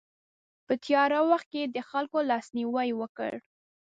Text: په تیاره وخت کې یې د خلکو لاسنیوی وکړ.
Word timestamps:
په 0.65 0.73
تیاره 0.83 1.19
وخت 1.29 1.47
کې 1.51 1.59
یې 1.63 1.67
د 1.75 1.77
خلکو 1.89 2.17
لاسنیوی 2.29 2.89
وکړ. 3.01 3.31